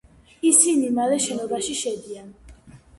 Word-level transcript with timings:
ისინი 0.51 0.89
მალე 0.97 1.21
შენობაში 1.27 1.79
შედიან. 1.85 2.37